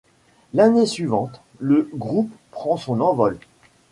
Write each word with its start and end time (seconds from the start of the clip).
L'année 0.55 0.87
suivante, 0.87 1.41
le 1.59 1.87
groupe 1.93 2.31
prend 2.49 2.75
son 2.75 3.01
envol. 3.01 3.37